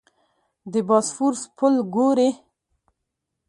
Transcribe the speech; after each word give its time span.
د 0.71 0.73
باسفورس 0.87 1.41
پل 1.57 1.73
ګورې. 1.95 2.29